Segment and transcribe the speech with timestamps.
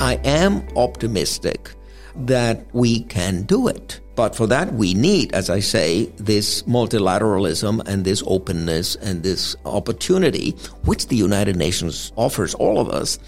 [0.00, 1.74] I am optimistic
[2.16, 4.00] that we can do it.
[4.16, 9.56] But for that, we need, as I say, this multilateralism and this openness and this
[9.66, 10.52] opportunity,
[10.84, 13.18] which the United Nations offers all of us,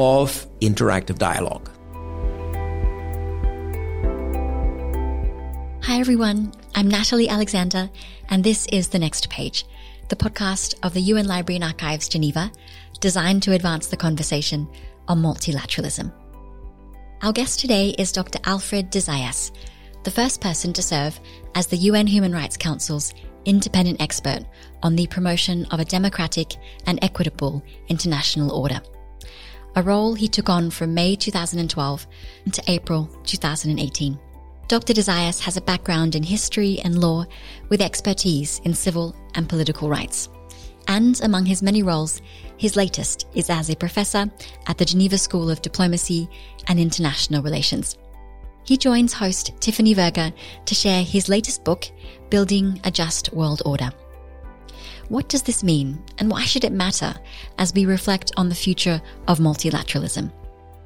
[0.00, 1.70] of interactive dialogue.
[5.84, 6.52] Hi, everyone.
[6.74, 7.88] I'm Natalie Alexander,
[8.28, 9.64] and this is The Next Page,
[10.08, 12.50] the podcast of the UN Library and Archives Geneva,
[12.98, 14.66] designed to advance the conversation
[15.08, 16.12] on multilateralism.
[17.22, 18.38] Our guest today is Dr.
[18.44, 19.50] Alfred de Zayas,
[20.04, 21.18] the first person to serve
[21.54, 23.14] as the UN Human Rights Council's
[23.46, 24.44] independent expert
[24.82, 26.54] on the promotion of a democratic
[26.86, 28.80] and equitable international order.
[29.76, 32.06] A role he took on from May 2012
[32.52, 34.18] to April 2018.
[34.68, 34.92] Dr.
[34.92, 37.24] de Zayas has a background in history and law
[37.68, 40.28] with expertise in civil and political rights.
[40.88, 42.22] And among his many roles,
[42.56, 44.30] his latest is as a professor
[44.66, 46.28] at the Geneva School of Diplomacy
[46.68, 47.98] and International Relations.
[48.64, 50.32] He joins host Tiffany Verga
[50.64, 51.86] to share his latest book,
[52.30, 53.90] Building a Just World Order.
[55.08, 57.14] What does this mean, and why should it matter
[57.58, 60.32] as we reflect on the future of multilateralism?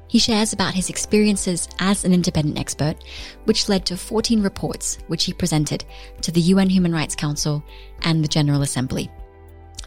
[0.07, 2.97] He shares about his experiences as an independent expert,
[3.45, 5.85] which led to 14 reports which he presented
[6.21, 7.63] to the UN Human Rights Council
[8.03, 9.09] and the General Assembly.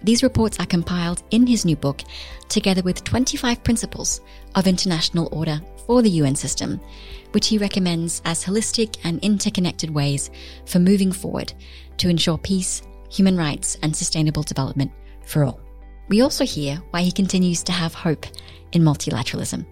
[0.05, 2.03] These reports are compiled in his new book,
[2.51, 4.21] together with 25 principles
[4.55, 6.79] of international order for the UN system,
[7.33, 10.31] which he recommends as holistic and interconnected ways
[10.67, 11.55] for moving forward
[11.97, 14.93] to ensure peace, human rights, and sustainable development
[15.25, 15.59] for all.
[16.09, 18.27] We also hear why he continues to have hope
[18.73, 19.65] in multilateralism.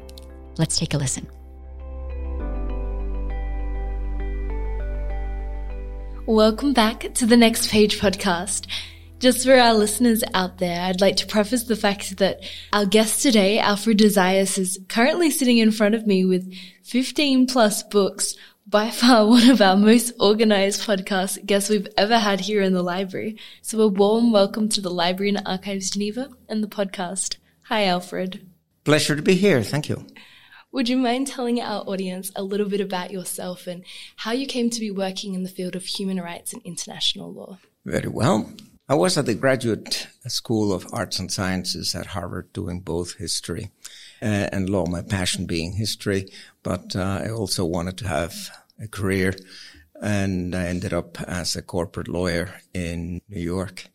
[0.57, 1.27] Let's take a listen.
[6.25, 8.67] Welcome back to the Next Page podcast.
[9.23, 12.41] Just for our listeners out there, I'd like to preface the fact that
[12.73, 17.47] our guest today, Alfred de Zayas, is currently sitting in front of me with 15
[17.47, 18.35] plus books,
[18.67, 22.83] by far one of our most organized podcast guests we've ever had here in the
[22.83, 23.39] library.
[23.61, 27.37] So a warm welcome to the Library and Archives Geneva and the podcast.
[27.67, 28.45] Hi, Alfred.
[28.83, 29.63] Pleasure to be here.
[29.63, 30.05] Thank you.
[30.73, 33.85] Would you mind telling our audience a little bit about yourself and
[34.17, 37.59] how you came to be working in the field of human rights and international law?
[37.85, 38.53] Very well.
[38.93, 43.71] I was at the Graduate School of Arts and Sciences at Harvard doing both history
[44.21, 46.29] uh, and law, my passion being history,
[46.63, 49.35] but uh, I also wanted to have a career
[50.03, 53.87] and I ended up as a corporate lawyer in New York.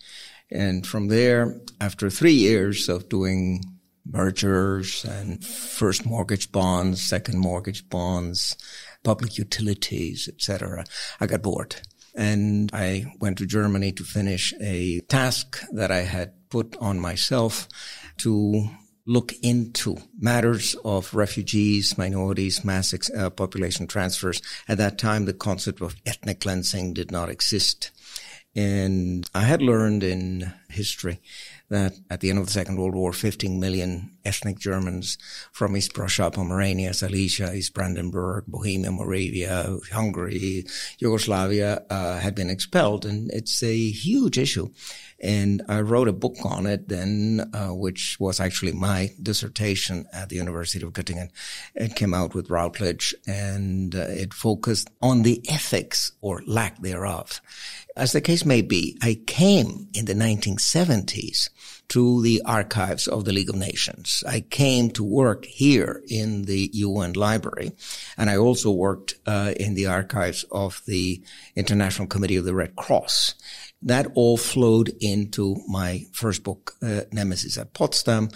[0.50, 3.66] And from there, after three years of doing
[4.04, 8.58] mergers and first mortgage bonds, second mortgage bonds,
[9.04, 10.86] public utilities, etc.,
[11.20, 11.76] I got bored
[12.18, 17.68] and I went to Germany to finish a task that I had put on myself
[18.18, 18.70] to
[19.06, 24.42] look into matters of refugees, minorities, mass ex- uh, population transfers.
[24.68, 27.92] At that time, the concept of ethnic cleansing did not exist.
[28.56, 31.20] And I had learned in history
[31.70, 35.18] that at the end of the Second World War, 15 million ethnic Germans
[35.52, 40.66] from East Prussia, Pomerania, Silesia, East Brandenburg, Bohemia, Moravia, Hungary,
[41.00, 43.06] Yugoslavia uh, had been expelled.
[43.06, 44.70] And it's a huge issue.
[45.20, 50.30] And I wrote a book on it then, uh, which was actually my dissertation at
[50.30, 51.32] the University of Göttingen.
[51.76, 57.42] It came out with Routledge and uh, it focused on the ethics or lack thereof.
[57.96, 60.14] As the case may be, I came in the
[60.58, 61.50] 1970s
[61.90, 64.24] to the archives of the League of Nations.
[64.28, 67.72] I came to work here in the UN library,
[68.18, 71.22] and I also worked uh, in the archives of the
[71.56, 73.36] International Committee of the Red Cross.
[73.84, 78.30] That all flowed into my first book, uh, Nemesis at Potsdam.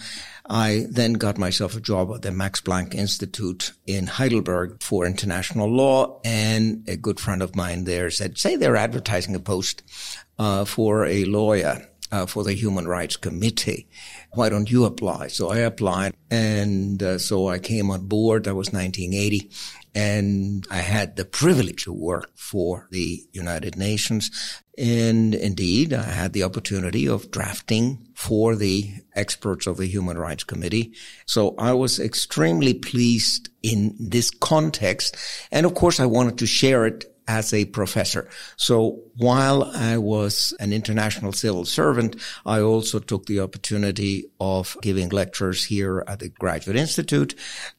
[0.48, 5.68] I then got myself a job at the Max Planck Institute in Heidelberg for international
[5.68, 6.20] law.
[6.24, 9.82] And a good friend of mine there said, say they're advertising a post
[10.38, 13.88] uh, for a lawyer uh, for the Human Rights Committee.
[14.34, 15.28] Why don't you apply?
[15.28, 16.14] So I applied.
[16.30, 18.44] And uh, so I came on board.
[18.44, 19.50] That was 1980.
[19.94, 24.30] And I had the privilege to work for the United Nations.
[24.78, 30.44] And indeed, I had the opportunity of drafting for the experts of the Human Rights
[30.44, 30.94] Committee.
[31.26, 35.16] So I was extremely pleased in this context.
[35.50, 38.28] And of course, I wanted to share it as a professor.
[38.56, 45.08] So while I was an international civil servant, I also took the opportunity of giving
[45.08, 47.34] lectures here at the Graduate Institute.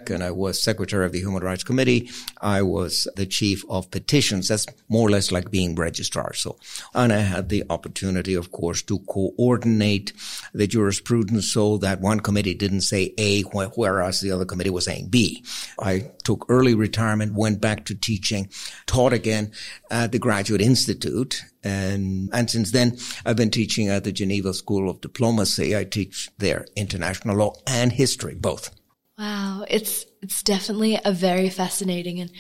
[0.10, 2.10] And I was secretary of the Human Rights Committee.
[2.42, 4.48] I was the chief of petitions.
[4.48, 6.34] That's more or less like being registrar.
[6.34, 6.58] So,
[6.96, 10.14] and I had the opportunity, of course, to coordinate
[10.54, 15.10] the jurisprudence so that one committee didn't say A, whereas the other committee was saying
[15.10, 15.44] B.
[15.80, 18.50] I took early retirement, went back to teaching,
[18.88, 19.43] taught again
[19.90, 21.44] at the Graduate Institute.
[21.64, 25.76] And, and since then, I've been teaching at the Geneva School of Diplomacy.
[25.76, 28.70] I teach there international law and history, both.
[29.18, 29.66] Wow.
[29.70, 32.32] It's, it's definitely a very fascinating and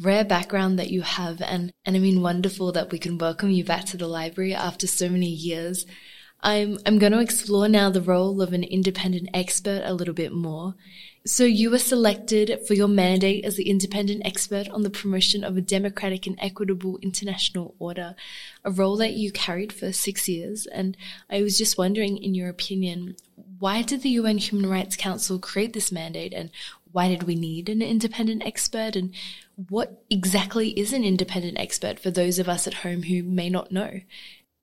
[0.00, 1.42] rare background that you have.
[1.42, 4.86] And, and I mean, wonderful that we can welcome you back to the library after
[4.86, 5.86] so many years.
[6.42, 10.32] I'm, I'm going to explore now the role of an independent expert a little bit
[10.32, 10.74] more.
[11.26, 15.54] So you were selected for your mandate as the independent expert on the promotion of
[15.54, 18.14] a democratic and equitable international order,
[18.64, 20.66] a role that you carried for six years.
[20.66, 20.96] And
[21.28, 23.16] I was just wondering, in your opinion,
[23.58, 26.50] why did the UN Human Rights Council create this mandate and
[26.92, 29.12] why did we need an independent expert and
[29.68, 33.70] what exactly is an independent expert for those of us at home who may not
[33.70, 34.00] know?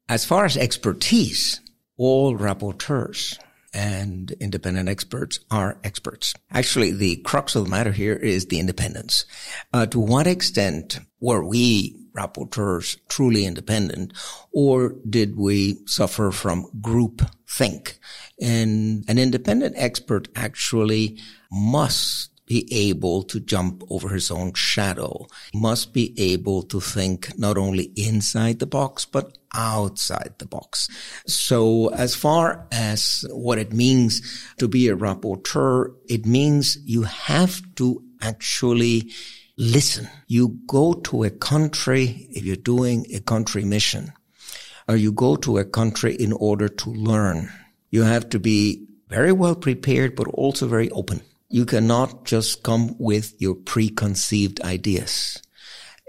[0.09, 1.61] As far as expertise,
[1.97, 3.37] all rapporteurs
[3.73, 6.33] and independent experts are experts.
[6.51, 9.25] Actually, the crux of the matter here is the independence.
[9.73, 14.11] Uh, to what extent were we rapporteurs truly independent
[14.51, 17.99] or did we suffer from group think?
[18.41, 21.19] And an independent expert actually
[21.51, 27.57] must be able to jump over his own shadow, must be able to think not
[27.57, 30.89] only inside the box, but outside the box.
[31.27, 34.21] So as far as what it means
[34.57, 39.11] to be a rapporteur, it means you have to actually
[39.57, 40.07] listen.
[40.27, 44.13] You go to a country, if you're doing a country mission,
[44.87, 47.49] or you go to a country in order to learn.
[47.91, 51.21] You have to be very well prepared, but also very open.
[51.49, 55.41] You cannot just come with your preconceived ideas.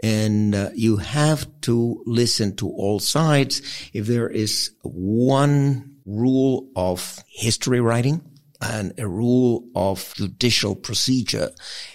[0.03, 3.63] And uh, you have to listen to all sides.
[3.93, 8.23] If there is one rule of history writing
[8.61, 11.51] and a rule of judicial procedure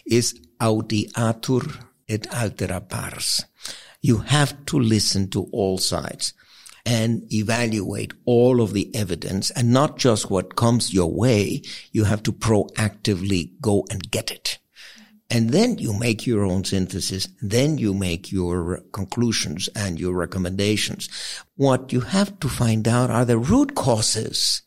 [0.06, 3.46] is audiatur et altera pars.
[4.02, 6.34] You have to listen to all sides
[6.86, 11.62] and evaluate all of the evidence and not just what comes your way.
[11.92, 14.60] You have to proactively go and get it.
[15.30, 17.28] And then you make your own synthesis.
[17.42, 21.10] Then you make your conclusions and your recommendations.
[21.56, 24.62] What you have to find out are the root causes.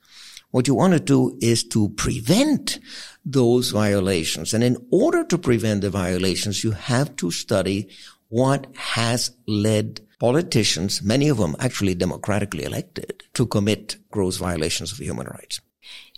[0.50, 2.80] What you want to do is to prevent
[3.24, 4.54] those violations.
[4.54, 7.88] And in order to prevent the violations, you have to study
[8.28, 14.98] what has led politicians, many of them actually democratically elected, to commit gross violations of
[14.98, 15.60] human rights.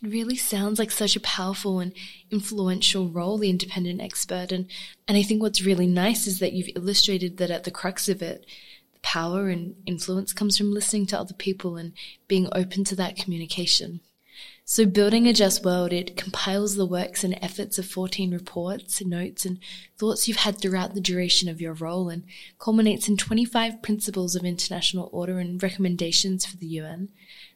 [0.02, 1.92] It really sounds like such a powerful and
[2.30, 4.52] influential role, the independent expert.
[4.52, 4.66] And,
[5.06, 8.22] and I think what's really nice is that you've illustrated that at the crux of
[8.22, 8.46] it,
[8.94, 11.92] the power and influence comes from listening to other people and
[12.28, 14.00] being open to that communication.
[14.70, 19.46] So building a just world, it compiles the works and efforts of 14 reports, notes,
[19.46, 19.58] and
[19.96, 22.24] thoughts you've had throughout the duration of your role and
[22.58, 27.08] culminates in 25 principles of international order and recommendations for the UN.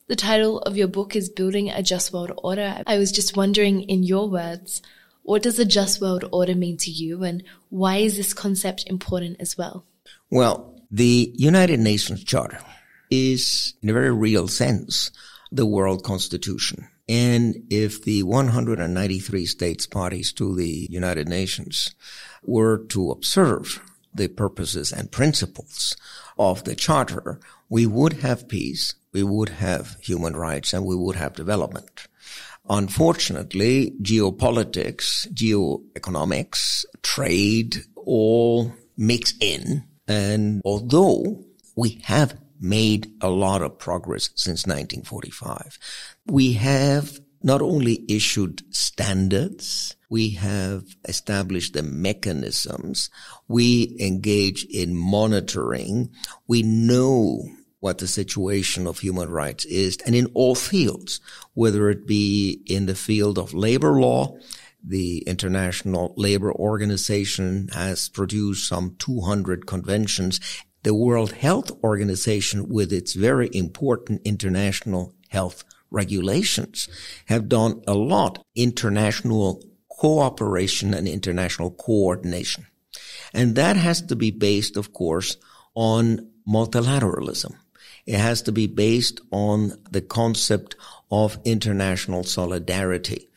[0.07, 2.83] The title of your book is Building a Just World Order.
[2.87, 4.81] I was just wondering, in your words,
[5.23, 9.37] what does a just world order mean to you and why is this concept important
[9.39, 9.85] as well?
[10.31, 12.61] Well, the United Nations Charter
[13.11, 15.11] is, in a very real sense,
[15.51, 16.89] the world constitution.
[17.09, 21.95] And if the 193 states parties to the United Nations
[22.43, 23.81] were to observe
[24.15, 25.97] the purposes and principles
[26.39, 31.17] of the charter, we would have peace, we would have human rights, and we would
[31.17, 32.07] have development.
[32.69, 39.85] Unfortunately, geopolitics, geoeconomics, trade all mix in.
[40.07, 41.45] And although
[41.77, 45.79] we have made a lot of progress since 1945.
[46.27, 53.11] We have not only issued standards, we have established the mechanisms,
[53.49, 56.11] we engage in monitoring,
[56.47, 57.43] we know
[57.81, 61.21] what the situation of human rights is, and in all fields,
[61.55, 64.37] whether it be in the field of labor law,
[64.85, 70.41] the International Labor Organization has produced some 200 conventions
[70.83, 76.89] the World Health Organization, with its very important international health regulations,
[77.27, 82.67] have done a lot international cooperation and international coordination.
[83.33, 85.37] And that has to be based, of course,
[85.75, 87.55] on multilateralism.
[88.05, 90.75] It has to be based on the concept
[91.11, 93.29] of international solidarity.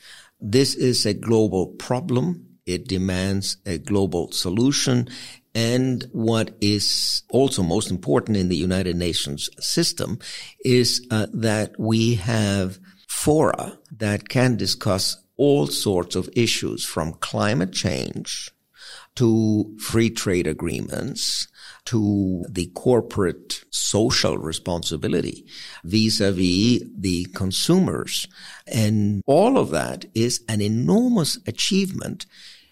[0.42, 2.58] This is a global problem.
[2.66, 5.08] It demands a global solution.
[5.56, 10.20] And what is also most important in the United Nations system
[10.64, 17.72] is uh, that we have fora that can discuss all sorts of issues from climate
[17.72, 18.52] change
[19.16, 21.48] to free trade agreements
[21.86, 25.46] to the corporate social responsibility
[25.86, 28.28] vis-a-vis the consumers.
[28.68, 32.26] And all of that is an enormous achievement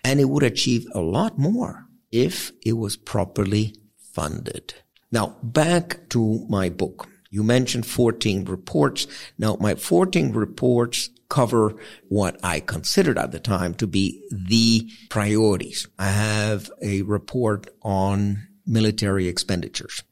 [0.03, 1.82] and it would achieve a lot more
[2.13, 3.75] if it was properly
[4.13, 4.75] funded.
[5.11, 7.09] Now back to my book.
[7.29, 9.07] You mentioned 14 reports.
[9.39, 11.75] Now my 14 reports cover
[12.09, 15.87] what I considered at the time to be the priorities.
[15.97, 20.03] I have a report on military expenditures.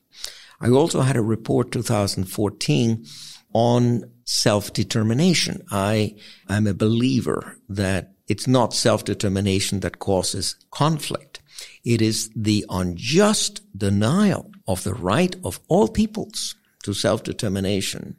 [0.59, 3.05] I also had a report 2014
[3.53, 5.63] on self-determination.
[5.69, 6.15] I
[6.49, 11.40] am a believer that it's not self-determination that causes conflict.
[11.83, 18.15] It is the unjust denial of the right of all peoples to self-determination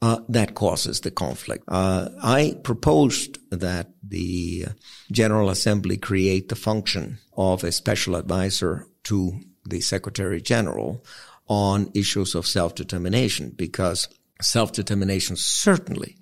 [0.00, 1.64] uh, that causes the conflict.
[1.66, 4.66] Uh, I proposed that the
[5.10, 11.04] General Assembly create the function of a special advisor to the Secretary General
[11.48, 14.08] on issues of self-determination because
[14.40, 16.16] self-determination certainly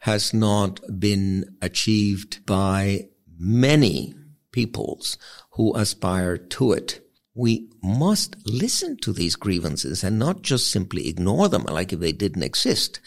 [0.00, 4.14] has not been achieved by many
[4.58, 5.18] peoples
[5.52, 7.00] who aspire to it
[7.38, 12.10] we must listen to these grievances and not just simply ignore them like if they
[12.10, 12.98] didn't exist.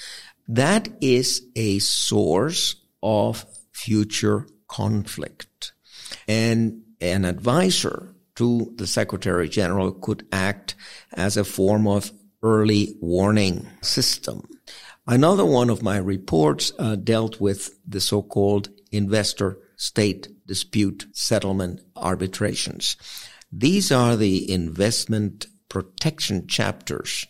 [0.47, 5.73] That is a source of future conflict.
[6.29, 10.75] And an advisor to the Secretary General could act
[11.11, 14.47] as a form of early warning system.
[15.05, 22.95] Another one of my reports uh, dealt with the so-called investor state dispute settlement arbitrations.
[23.51, 27.25] These are the investment protection chapters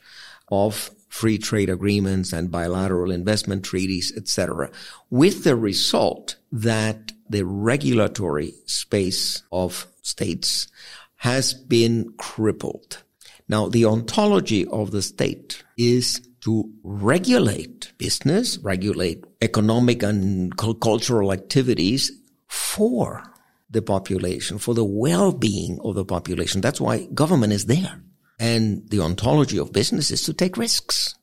[0.49, 4.69] of free trade agreements and bilateral investment treaties, etc.,
[5.09, 10.67] with the result that the regulatory space of states
[11.15, 13.01] has been crippled.
[13.47, 22.11] Now, the ontology of the state is to regulate business, regulate economic and cultural activities
[22.51, 23.23] for
[23.69, 26.59] the population, for the well-being of the population.
[26.59, 28.03] That's why government is there.
[28.39, 31.15] And the ontology of business is to take risks.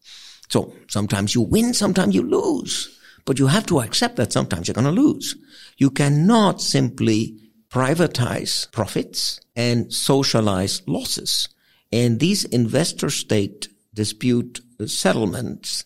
[0.49, 2.99] So sometimes you win, sometimes you lose.
[3.26, 5.37] But you have to accept that sometimes you're going to lose.
[5.76, 7.37] You cannot simply
[7.68, 11.50] privatize profits and socialize losses.
[11.92, 15.85] And these investor state dispute settlements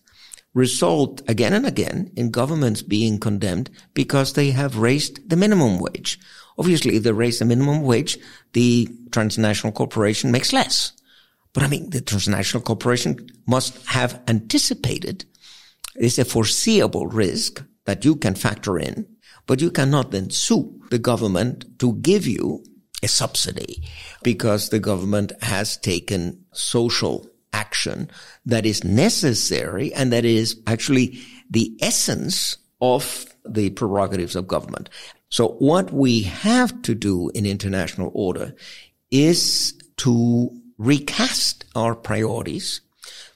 [0.55, 6.19] result again and again in governments being condemned because they have raised the minimum wage
[6.59, 8.19] Obviously, if they raise the minimum wage,
[8.53, 10.93] the transnational corporation makes less.
[11.53, 15.25] But I mean, the transnational corporation must have anticipated
[15.95, 19.07] it's a foreseeable risk that you can factor in,
[19.47, 22.65] but you cannot then sue the government to give you
[23.03, 23.83] a subsidy
[24.23, 28.11] because the government has taken social action
[28.47, 34.89] that is necessary and that is actually the essence of the prerogatives of government.
[35.29, 38.55] So what we have to do in international order
[39.11, 42.81] is to recast our priorities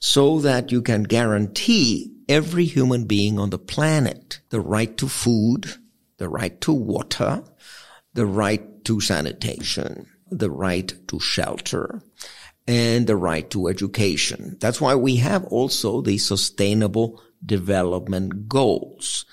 [0.00, 5.66] so that you can guarantee every human being on the planet the right to food,
[6.18, 7.42] the right to water,
[8.14, 12.02] the right to sanitation, the right to shelter,
[12.66, 14.56] and the right to education.
[14.60, 19.24] That's why we have also the sustainable development goals.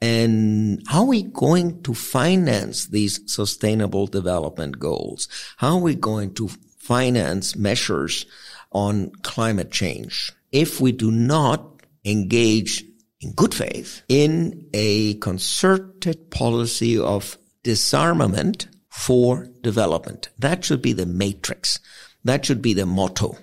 [0.00, 5.28] And how are we going to finance these sustainable development goals?
[5.58, 6.48] How are we going to
[6.78, 8.26] finance measures
[8.72, 12.84] on climate change if we do not engage
[13.20, 20.30] in good faith in a concerted policy of disarmament for development?
[20.36, 21.78] That should be the matrix.
[22.24, 23.36] That should be the motto.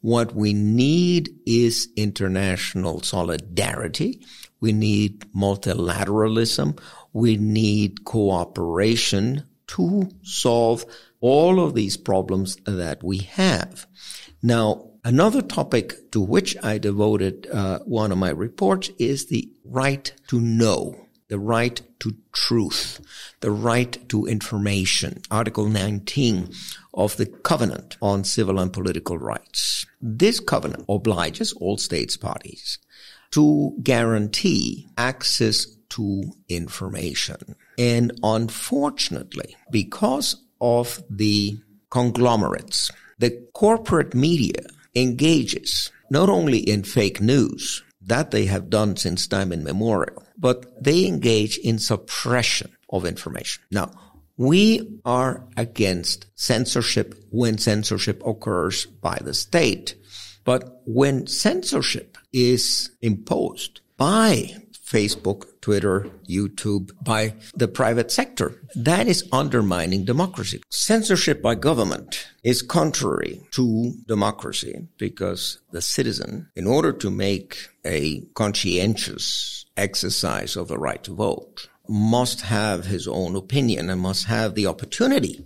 [0.00, 4.24] What we need is international solidarity.
[4.60, 6.78] We need multilateralism.
[7.12, 10.84] We need cooperation to solve
[11.20, 13.86] all of these problems that we have.
[14.42, 20.12] Now, another topic to which I devoted uh, one of my reports is the right
[20.28, 21.06] to know.
[21.28, 23.00] the right to truth,
[23.40, 26.50] the right to information, Article 19
[26.96, 29.86] of the Covenant on Civil and Political Rights.
[30.00, 32.78] This covenant obliges all states parties
[33.32, 37.54] to guarantee access to information.
[37.78, 41.58] And unfortunately, because of the
[41.90, 44.62] conglomerates, the corporate media
[44.94, 51.06] engages not only in fake news, that they have done since time immemorial, but they
[51.06, 53.62] engage in suppression of information.
[53.70, 53.90] Now,
[54.36, 59.94] we are against censorship when censorship occurs by the state.
[60.44, 68.62] But when censorship is imposed by Facebook, Twitter, YouTube, by the private sector.
[68.76, 70.62] That is undermining democracy.
[70.70, 78.20] Censorship by government is contrary to democracy because the citizen, in order to make a
[78.34, 84.54] conscientious exercise of the right to vote, must have his own opinion and must have
[84.54, 85.44] the opportunity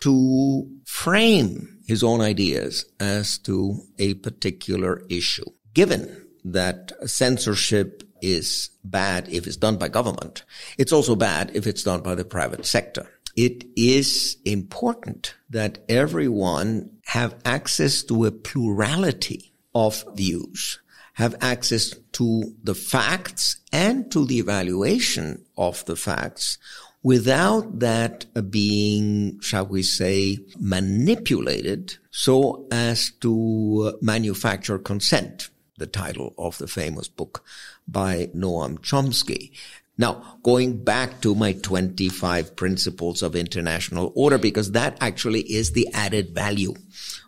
[0.00, 5.44] to frame his own ideas as to a particular issue.
[5.74, 10.44] Given that censorship is bad if it's done by government.
[10.78, 13.08] It's also bad if it's done by the private sector.
[13.36, 20.78] It is important that everyone have access to a plurality of views,
[21.16, 26.58] have access to the facts and to the evaluation of the facts
[27.02, 36.58] without that being, shall we say, manipulated so as to manufacture consent the title of
[36.58, 37.44] the famous book
[37.88, 39.52] by Noam Chomsky.
[39.96, 45.88] Now, going back to my 25 principles of international order, because that actually is the
[45.94, 46.74] added value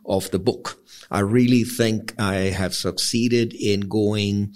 [0.05, 0.79] of the book.
[1.11, 4.55] I really think I have succeeded in going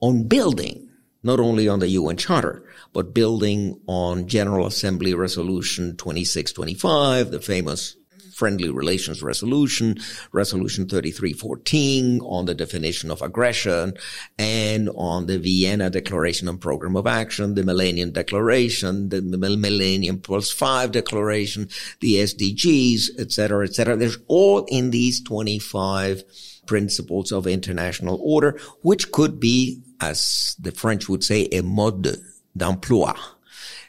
[0.00, 0.90] on building,
[1.22, 7.96] not only on the UN Charter, but building on General Assembly Resolution 2625, the famous
[8.34, 9.96] Friendly Relations Resolution,
[10.32, 13.94] Resolution 3314 on the definition of aggression,
[14.38, 20.50] and on the Vienna Declaration and Program of Action, the Millennium Declaration, the Millennium Plus
[20.50, 21.68] Five Declaration,
[22.00, 23.96] the SDGs, etc., etc.
[23.96, 26.24] There's all in these 25
[26.66, 32.16] principles of international order, which could be, as the French would say, a mode
[32.56, 33.12] d'emploi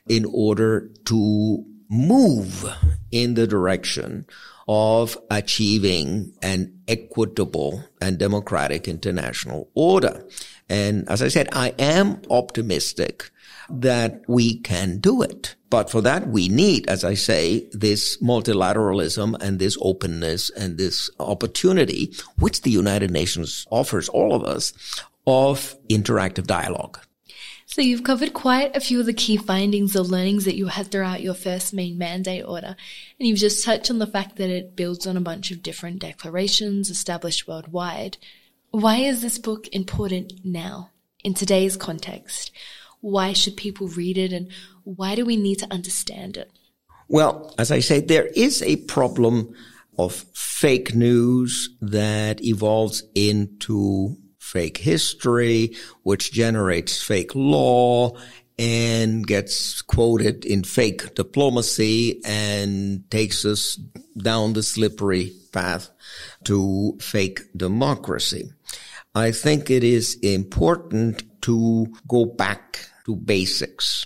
[0.08, 2.66] in order to move
[3.12, 4.26] in the direction
[4.68, 10.26] of achieving an equitable and democratic international order.
[10.68, 13.30] And as I said, I am optimistic
[13.70, 15.56] that we can do it.
[15.70, 21.10] But for that, we need, as I say, this multilateralism and this openness and this
[21.20, 24.74] opportunity, which the United Nations offers all of us,
[25.28, 27.00] of interactive dialogue.
[27.76, 30.90] So you've covered quite a few of the key findings or learnings that you had
[30.90, 32.78] throughout your first main mandate order.
[33.20, 36.00] And you've just touched on the fact that it builds on a bunch of different
[36.00, 38.16] declarations established worldwide.
[38.72, 42.50] Why is this book important now, in today's context?
[43.02, 44.48] Why should people read it and
[44.86, 46.50] why do we need to understand it?
[47.10, 49.54] Well, as I say, there is a problem
[49.98, 58.16] of fake news that evolves into fake history, which generates fake law
[58.60, 63.76] and gets quoted in fake diplomacy and takes us
[64.16, 65.90] down the slippery path
[66.44, 68.52] to fake democracy.
[69.16, 74.06] I think it is important to go back to basics.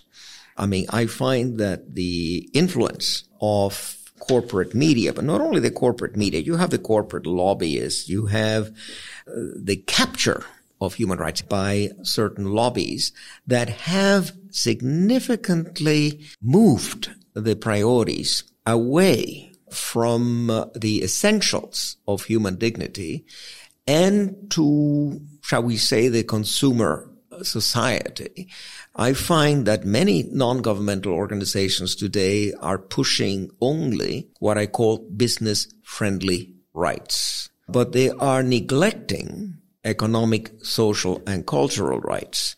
[0.55, 3.73] I mean, I find that the influence of
[4.19, 8.69] corporate media, but not only the corporate media, you have the corporate lobbyists, you have
[9.27, 10.43] uh, the capture
[10.81, 13.11] of human rights by certain lobbies
[13.47, 23.25] that have significantly moved the priorities away from uh, the essentials of human dignity
[23.87, 27.08] and to, shall we say, the consumer
[27.43, 28.49] society.
[28.95, 36.53] I find that many non-governmental organizations today are pushing only what I call business friendly
[36.73, 42.55] rights, but they are neglecting economic, social, and cultural rights.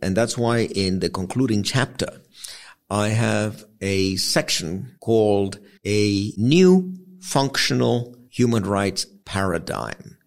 [0.00, 2.08] And that's why in the concluding chapter,
[2.90, 10.18] I have a section called a new functional human rights paradigm.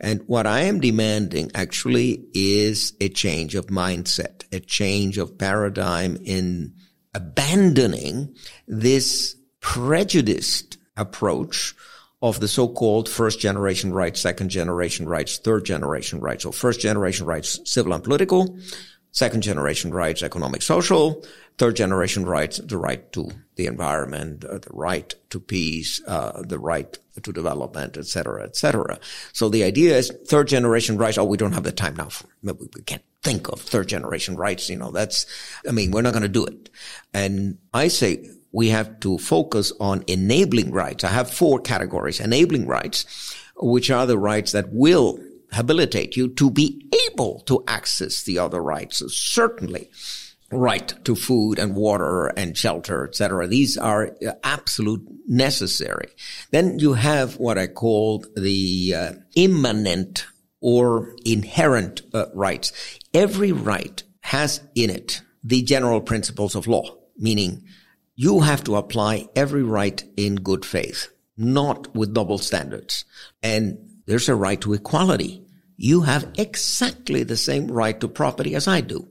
[0.00, 6.16] And what I am demanding actually is a change of mindset, a change of paradigm
[6.24, 6.74] in
[7.14, 8.34] abandoning
[8.66, 11.74] this prejudiced approach
[12.22, 16.44] of the so-called first generation rights, second generation rights, third generation rights.
[16.44, 18.58] So first generation rights, civil and political,
[19.12, 21.24] Second generation rights, economic, social.
[21.60, 26.58] Third generation rights, the right to the environment, uh, the right to peace, uh, the
[26.58, 28.98] right to development, et cetera, et cetera.
[29.34, 31.18] So the idea is third generation rights.
[31.18, 32.08] Oh, we don't have the time now.
[32.08, 34.70] For, we can't think of third generation rights.
[34.70, 35.26] You know, that's,
[35.68, 36.70] I mean, we're not going to do it.
[37.12, 41.04] And I say we have to focus on enabling rights.
[41.04, 42.20] I have four categories.
[42.20, 43.04] Enabling rights,
[43.56, 45.18] which are the rights that will
[45.52, 48.96] habilitate you to be able to access the other rights.
[48.96, 49.90] So certainly
[50.52, 53.46] right to food and water and shelter, etc.
[53.46, 56.08] These are absolute necessary.
[56.50, 60.26] Then you have what I call the uh, immanent
[60.60, 62.72] or inherent uh, rights.
[63.14, 67.64] Every right has in it the general principles of law, meaning
[68.14, 73.04] you have to apply every right in good faith, not with double standards.
[73.42, 75.42] And there's a right to equality.
[75.76, 79.08] You have exactly the same right to property as I do.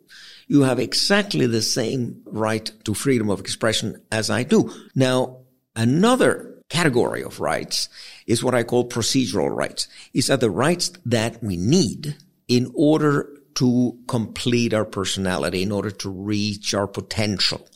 [0.50, 4.74] You have exactly the same right to freedom of expression as I do.
[4.96, 5.38] Now,
[5.76, 7.88] another category of rights
[8.26, 9.88] is what I call procedural rights.
[10.12, 15.92] These are the rights that we need in order to complete our personality, in order
[15.92, 17.68] to reach our potential.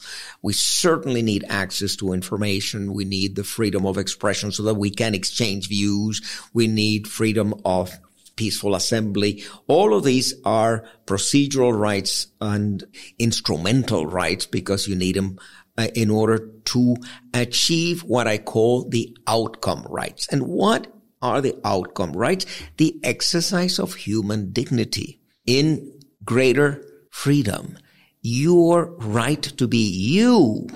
[0.41, 2.93] We certainly need access to information.
[2.93, 6.21] We need the freedom of expression so that we can exchange views.
[6.53, 7.99] We need freedom of
[8.35, 9.43] peaceful assembly.
[9.67, 12.83] All of these are procedural rights and
[13.19, 15.39] instrumental rights because you need them
[15.77, 16.95] uh, in order to
[17.33, 20.27] achieve what I call the outcome rights.
[20.29, 20.87] And what
[21.21, 22.45] are the outcome rights?
[22.77, 27.77] The exercise of human dignity in greater freedom.
[28.21, 30.67] Your right to be you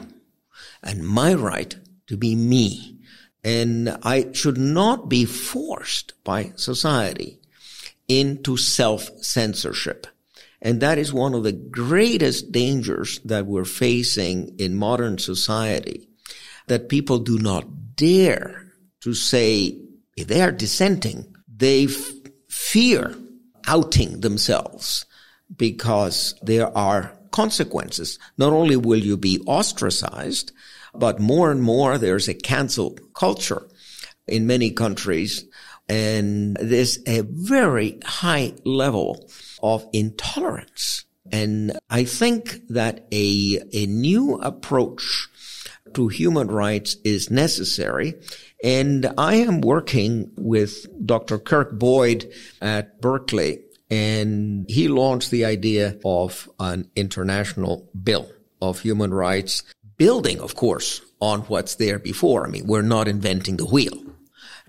[0.84, 1.76] and my right
[2.08, 3.00] to be me.
[3.43, 7.39] And I should not be forced by society
[8.08, 10.08] into self-censorship.
[10.62, 16.08] And that is one of the greatest dangers that we're facing in modern society,
[16.67, 19.80] that people do not dare to say,
[20.15, 22.12] if they are dissenting, they f-
[22.50, 23.15] fear
[23.67, 25.06] outing themselves
[25.56, 28.17] because there are consequences.
[28.38, 30.52] Not only will you be ostracized,
[30.93, 33.67] but more and more there's a cancel culture
[34.28, 35.46] in many countries
[35.89, 39.30] and there's a very high level
[39.62, 41.06] of intolerance.
[41.32, 45.28] And I think that a, a new approach
[45.93, 48.15] to human rights is necessary.
[48.63, 51.38] And I am working with Dr.
[51.38, 58.30] Kirk Boyd at Berkeley, and he launched the idea of an international bill
[58.62, 59.63] of human rights,
[59.97, 62.45] building, of course, on what's there before.
[62.45, 63.97] I mean, we're not inventing the wheel.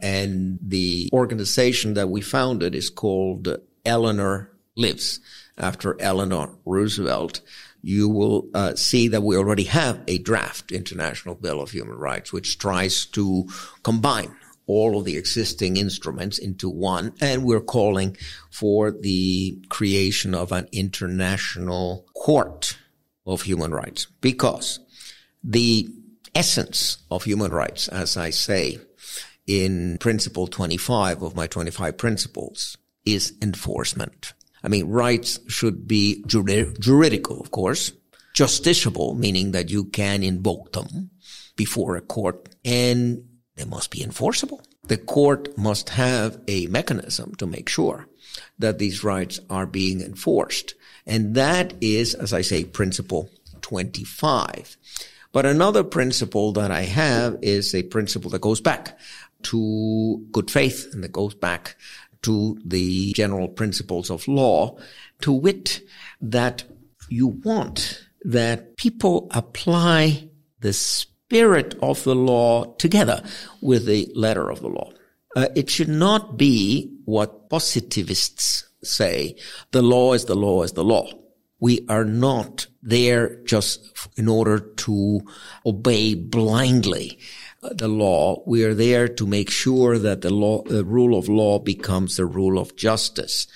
[0.00, 5.20] And the organization that we founded is called Eleanor Lives
[5.56, 7.40] after Eleanor Roosevelt.
[7.82, 12.32] You will uh, see that we already have a draft international bill of human rights,
[12.32, 13.48] which tries to
[13.82, 14.34] combine
[14.66, 17.14] all of the existing instruments into one.
[17.20, 18.16] And we're calling
[18.50, 22.76] for the creation of an international court
[23.26, 24.80] of human rights because
[25.42, 25.88] the
[26.34, 28.78] essence of human rights, as I say,
[29.48, 34.34] in principle 25 of my 25 principles is enforcement.
[34.62, 37.92] I mean, rights should be juridical, of course,
[38.34, 41.10] justiciable, meaning that you can invoke them
[41.56, 43.24] before a court and
[43.56, 44.60] they must be enforceable.
[44.84, 48.06] The court must have a mechanism to make sure
[48.58, 50.74] that these rights are being enforced.
[51.06, 53.30] And that is, as I say, principle
[53.62, 54.76] 25.
[55.32, 58.98] But another principle that I have is a principle that goes back
[59.42, 61.76] to good faith and that goes back
[62.22, 64.76] to the general principles of law,
[65.20, 65.80] to wit
[66.20, 66.64] that
[67.08, 70.28] you want that people apply
[70.60, 73.22] the spirit of the law together
[73.60, 74.90] with the letter of the law.
[75.36, 79.36] Uh, it should not be what positivists say.
[79.70, 81.08] The law is the law is the law.
[81.60, 85.20] We are not there just in order to
[85.66, 87.18] obey blindly
[87.62, 88.42] the law.
[88.46, 92.26] We are there to make sure that the law, the rule of law becomes the
[92.26, 93.46] rule of justice.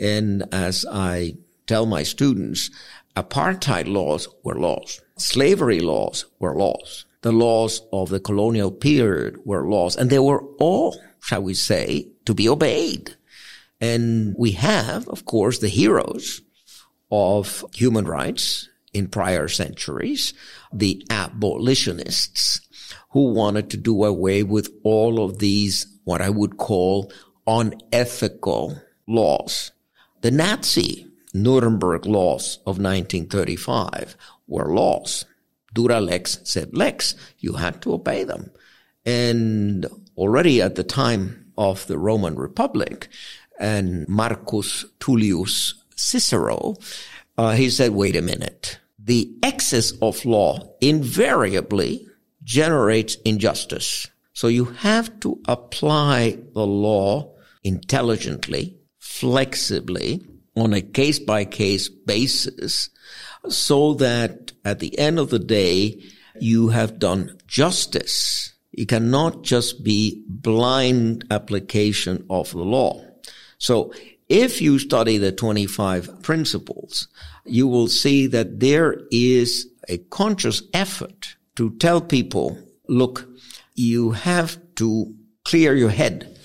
[0.00, 2.70] And as I tell my students,
[3.16, 5.00] apartheid laws were laws.
[5.16, 7.04] Slavery laws were laws.
[7.22, 12.08] The laws of the colonial period were laws and they were all, shall we say,
[12.24, 13.14] to be obeyed.
[13.80, 16.40] And we have, of course, the heroes
[17.10, 20.34] of human rights in prior centuries,
[20.72, 22.60] the abolitionists,
[23.10, 27.12] who wanted to do away with all of these, what I would call
[27.46, 29.72] unethical laws.
[30.20, 35.24] The Nazi Nuremberg laws of 1935 were laws.
[35.74, 37.14] Dura lex sed lex.
[37.38, 38.50] You had to obey them.
[39.04, 43.08] And already at the time of the Roman Republic
[43.58, 46.74] and Marcus Tullius Cicero,
[47.38, 48.78] uh, he said, wait a minute.
[48.98, 52.06] The excess of law invariably
[52.52, 54.10] generates injustice.
[54.34, 57.34] So you have to apply the law
[57.64, 62.90] intelligently, flexibly, on a case by case basis,
[63.48, 66.02] so that at the end of the day,
[66.40, 68.52] you have done justice.
[68.70, 73.02] It cannot just be blind application of the law.
[73.56, 73.94] So
[74.28, 77.08] if you study the 25 principles,
[77.46, 83.28] you will see that there is a conscious effort to tell people, look,
[83.74, 86.38] you have to clear your head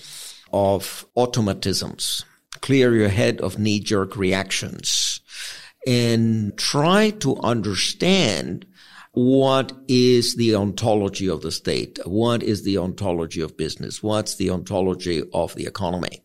[0.52, 2.24] of automatisms,
[2.60, 5.20] clear your head of knee jerk reactions
[5.86, 8.66] and try to understand
[9.12, 11.98] what is the ontology of the state?
[12.04, 14.02] What is the ontology of business?
[14.02, 16.22] What's the ontology of the economy?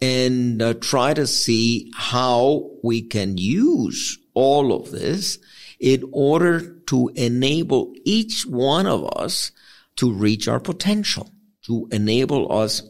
[0.00, 5.38] And uh, try to see how we can use all of this
[5.78, 9.52] in order to enable each one of us
[9.96, 11.30] to reach our potential,
[11.62, 12.82] to enable us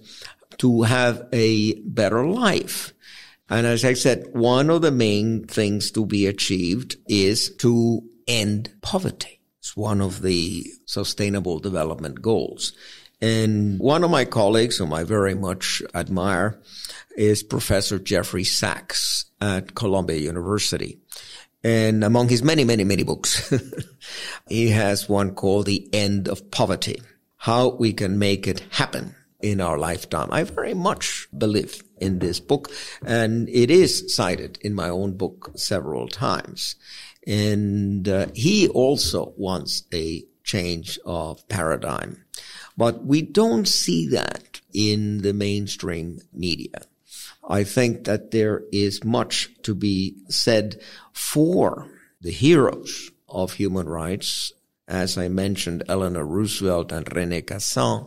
[0.59, 2.93] to have a better life.
[3.51, 8.73] And as I said, one of the main things to be achieved is to end
[8.81, 9.41] poverty.
[9.59, 12.73] It's one of the sustainable development goals.
[13.21, 16.61] And one of my colleagues whom I very much admire
[17.17, 20.99] is Professor Jeffrey Sachs at Columbia University.
[21.65, 23.53] And among his many, many, many books,
[24.49, 27.01] he has one called The End of Poverty,
[27.37, 30.29] how we can make it happen in our lifetime.
[30.31, 32.71] I very much believe in this book
[33.05, 36.77] and it is cited in my own book several times.
[37.27, 42.25] And uh, he also wants a change of paradigm.
[42.77, 46.83] But we don't see that in the mainstream media.
[47.53, 50.81] I think that there is much to be said
[51.13, 51.87] for
[52.23, 54.55] the heroes of human rights.
[54.89, 58.07] As I mentioned, Eleanor Roosevelt and Rene Cassin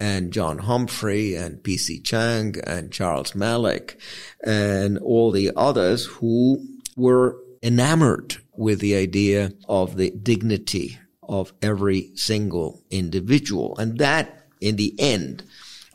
[0.00, 2.00] and John Humphrey and P.C.
[2.00, 4.00] Chang and Charles Malik
[4.42, 12.10] and all the others who were enamored with the idea of the dignity of every
[12.16, 13.78] single individual.
[13.78, 15.44] And that in the end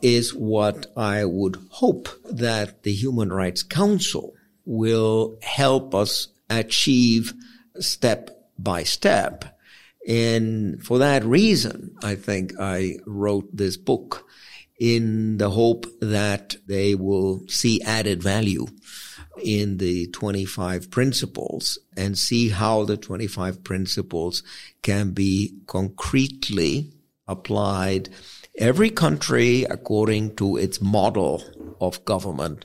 [0.02, 4.34] is what I would hope that the Human Rights Council
[4.64, 7.32] will help us achieve
[7.78, 9.58] step by step.
[10.06, 14.26] And for that reason, I think I wrote this book
[14.78, 18.66] in the hope that they will see added value
[19.42, 24.42] in the 25 principles and see how the 25 principles
[24.82, 26.92] can be concretely
[27.28, 28.08] applied
[28.60, 31.42] every country according to its model
[31.80, 32.64] of government.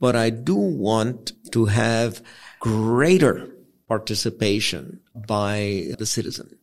[0.00, 2.20] But I do want to have
[2.60, 3.48] greater
[3.88, 6.58] participation by the citizen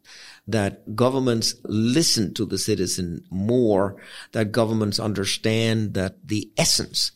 [0.45, 3.95] that governments listen to the citizen more,
[4.33, 7.11] that governments understand that the essence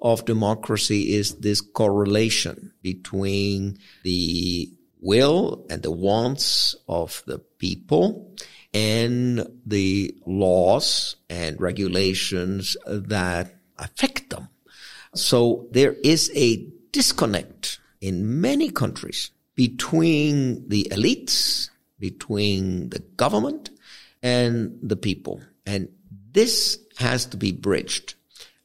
[0.00, 8.34] of democracy is this correlation between the will and the wants of the people
[8.72, 14.48] and the laws and regulations that affect them.
[15.14, 23.70] So there is a disconnect in many countries between the elites, between the government
[24.22, 25.40] and the people.
[25.66, 25.88] And
[26.32, 28.14] this has to be bridged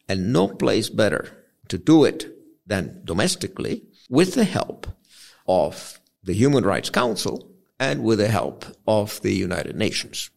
[0.07, 2.27] and no place better to do it
[2.67, 4.87] than domestically with the help
[5.47, 10.29] of the Human Rights Council and with the help of the United Nations.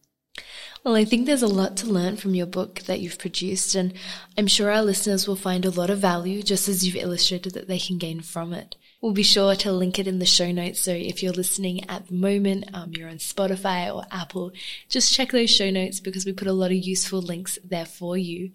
[0.83, 3.93] Well, I think there's a lot to learn from your book that you've produced, and
[4.37, 7.67] I'm sure our listeners will find a lot of value just as you've illustrated that
[7.67, 8.77] they can gain from it.
[9.01, 10.81] We'll be sure to link it in the show notes.
[10.81, 14.51] So if you're listening at the moment, um, you're on Spotify or Apple,
[14.89, 18.17] just check those show notes because we put a lot of useful links there for
[18.17, 18.51] you.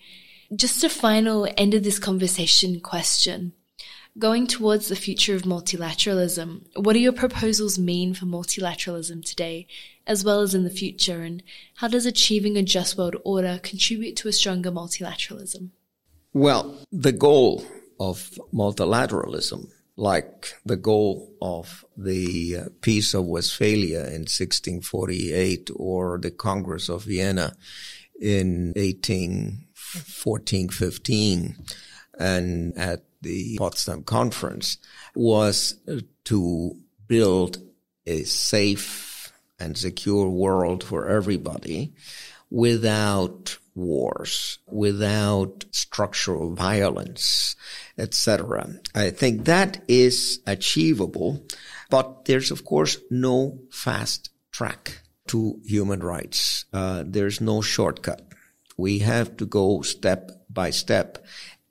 [0.55, 3.53] Just a final end of this conversation question.
[4.17, 9.67] Going towards the future of multilateralism, what do your proposals mean for multilateralism today,
[10.07, 11.43] as well as in the future, and
[11.77, 15.71] how does achieving a just world order contribute to a stronger multilateralism?
[16.33, 17.65] Well, the goal
[17.99, 26.31] of multilateralism, like the goal of the uh, Peace of Westphalia in 1648 or the
[26.31, 27.57] Congress of Vienna
[28.21, 31.57] in 1814, 15,
[32.19, 34.79] and at the Potsdam conference
[35.15, 35.75] was
[36.25, 36.77] to
[37.09, 37.59] build
[38.07, 41.95] a safe and secure world for everybody
[42.51, 47.57] without wars, without structural violence,
[47.99, 48.69] etc.
[48.95, 51.45] I think that is achievable,
[51.91, 56.67] but there's of course no fast track to human rights.
[56.73, 58.23] Uh, there's no shortcut.
[58.77, 61.25] We have to go step by step,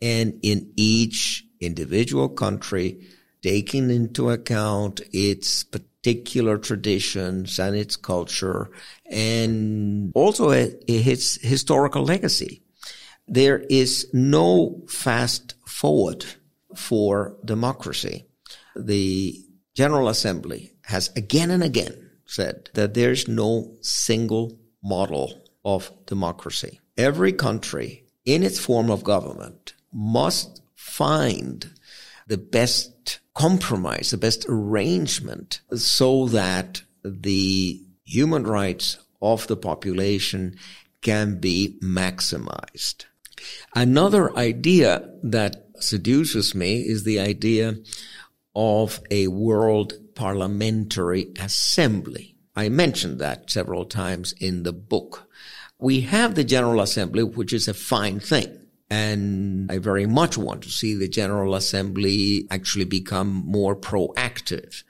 [0.03, 2.99] and in each individual country,
[3.41, 8.69] taking into account its particular traditions and its culture
[9.09, 12.61] and also its historical legacy.
[13.29, 16.25] There is no fast forward
[16.75, 18.25] for democracy.
[18.75, 19.39] The
[19.73, 26.81] General Assembly has again and again said that there's no single model of democracy.
[26.97, 31.71] Every country in its form of government must find
[32.27, 40.55] the best compromise, the best arrangement so that the human rights of the population
[41.01, 43.05] can be maximized.
[43.75, 47.75] Another idea that seduces me is the idea
[48.55, 52.35] of a world parliamentary assembly.
[52.55, 55.27] I mentioned that several times in the book.
[55.79, 58.62] We have the General Assembly, which is a fine thing.
[58.93, 64.83] And I very much want to see the General Assembly actually become more proactive.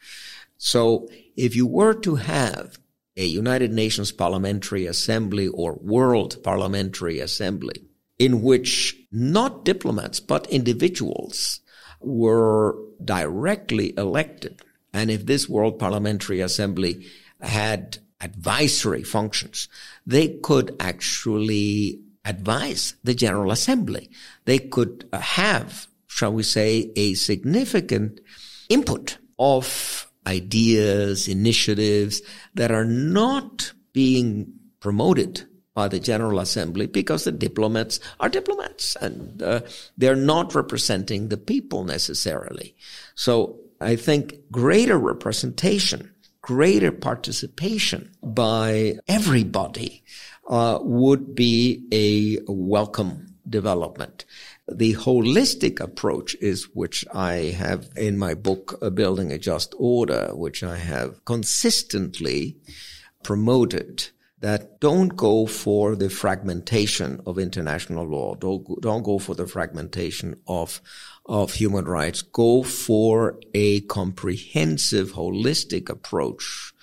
[0.58, 2.78] So if you were to have
[3.16, 7.86] a United Nations Parliamentary Assembly or World Parliamentary Assembly
[8.20, 11.62] in which not diplomats, but individuals
[12.02, 14.62] were directly elected.
[14.94, 17.08] And if this World Parliamentary Assembly
[17.40, 19.70] had advisory functions,
[20.06, 24.10] they could actually advise the General Assembly.
[24.46, 28.22] They could have, shall we say, a significant
[28.70, 32.22] input of ideas, initiatives
[32.54, 39.42] that are not being promoted by the General Assembly because the diplomats are diplomats and
[39.42, 39.62] uh,
[39.98, 42.76] they're not representing the people necessarily.
[43.16, 50.04] So I think greater representation, greater participation by everybody
[50.48, 54.26] uh, would be a welcome development.
[54.68, 60.64] The holistic approach is which I have in my book, Building a Just Order, which
[60.64, 62.58] I have consistently
[63.24, 68.36] promoted that don't go for the fragmentation of international law.
[68.36, 70.82] Don't, don't go for the fragmentation of,
[71.26, 72.22] of human rights.
[72.22, 76.74] Go for a comprehensive, holistic approach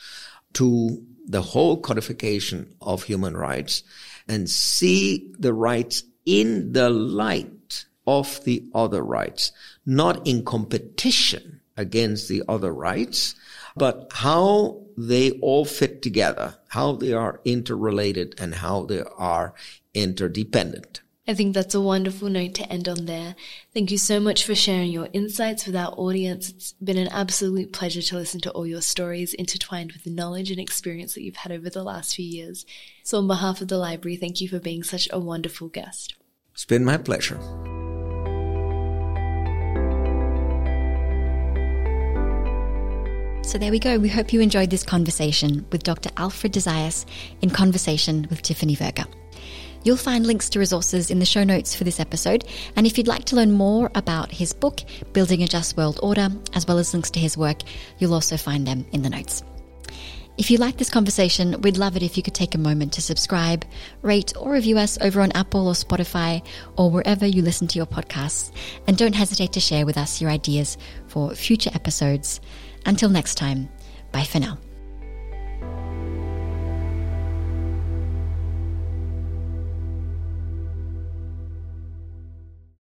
[0.54, 3.84] to the whole codification of human rights
[4.26, 9.52] and see the rights in the light of the other rights,
[9.86, 13.36] not in competition against the other rights,
[13.76, 19.54] but how they all fit together, how they are interrelated and how they are
[19.94, 21.00] interdependent.
[21.28, 23.36] I think that's a wonderful note to end on there.
[23.74, 26.48] Thank you so much for sharing your insights with our audience.
[26.48, 30.50] It's been an absolute pleasure to listen to all your stories intertwined with the knowledge
[30.50, 32.64] and experience that you've had over the last few years.
[33.04, 36.14] So, on behalf of the library, thank you for being such a wonderful guest.
[36.52, 37.38] It's been my pleasure.
[43.42, 43.98] So there we go.
[43.98, 46.10] We hope you enjoyed this conversation with Dr.
[46.16, 47.04] Alfred de Zayas
[47.42, 49.08] in conversation with Tiffany Verga.
[49.82, 52.44] You'll find links to resources in the show notes for this episode.
[52.76, 54.80] And if you'd like to learn more about his book,
[55.12, 57.58] Building a Just World Order, as well as links to his work,
[57.98, 59.42] you'll also find them in the notes.
[60.38, 63.02] If you like this conversation, we'd love it if you could take a moment to
[63.02, 63.66] subscribe,
[64.00, 66.42] rate, or review us over on Apple or Spotify
[66.78, 68.50] or wherever you listen to your podcasts.
[68.86, 72.40] And don't hesitate to share with us your ideas for future episodes.
[72.86, 73.68] Until next time,
[74.12, 74.56] bye for now.